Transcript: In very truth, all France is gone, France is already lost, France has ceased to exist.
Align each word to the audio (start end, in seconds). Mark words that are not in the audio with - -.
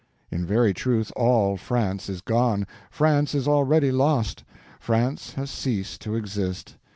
In 0.31 0.47
very 0.47 0.73
truth, 0.73 1.11
all 1.15 1.57
France 1.57 2.09
is 2.09 2.21
gone, 2.21 2.65
France 2.89 3.35
is 3.35 3.47
already 3.47 3.91
lost, 3.91 4.43
France 4.79 5.33
has 5.35 5.51
ceased 5.51 6.01
to 6.01 6.15
exist. 6.15 6.75